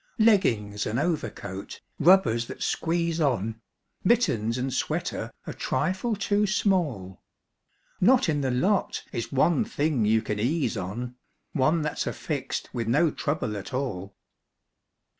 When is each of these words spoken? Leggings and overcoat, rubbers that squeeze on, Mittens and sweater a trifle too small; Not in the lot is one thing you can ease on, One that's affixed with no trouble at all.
Leggings 0.17 0.87
and 0.87 0.97
overcoat, 0.99 1.79
rubbers 1.99 2.47
that 2.47 2.63
squeeze 2.63 3.21
on, 3.21 3.61
Mittens 4.03 4.57
and 4.57 4.73
sweater 4.73 5.31
a 5.45 5.53
trifle 5.53 6.15
too 6.15 6.47
small; 6.47 7.21
Not 7.99 8.27
in 8.27 8.41
the 8.41 8.49
lot 8.49 9.03
is 9.11 9.31
one 9.31 9.63
thing 9.63 10.03
you 10.05 10.23
can 10.23 10.39
ease 10.39 10.75
on, 10.75 11.17
One 11.53 11.83
that's 11.83 12.07
affixed 12.07 12.67
with 12.73 12.87
no 12.87 13.11
trouble 13.11 13.55
at 13.55 13.75
all. 13.75 14.15